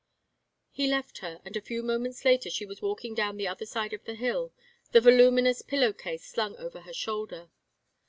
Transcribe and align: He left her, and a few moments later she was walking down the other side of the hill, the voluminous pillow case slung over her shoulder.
He 0.71 0.87
left 0.87 1.19
her, 1.19 1.39
and 1.45 1.55
a 1.55 1.61
few 1.61 1.83
moments 1.83 2.25
later 2.25 2.49
she 2.49 2.65
was 2.65 2.81
walking 2.81 3.13
down 3.13 3.37
the 3.37 3.47
other 3.47 3.67
side 3.67 3.93
of 3.93 4.03
the 4.03 4.15
hill, 4.15 4.51
the 4.93 4.99
voluminous 4.99 5.61
pillow 5.61 5.93
case 5.93 6.25
slung 6.25 6.55
over 6.57 6.81
her 6.81 6.93
shoulder. 6.93 7.51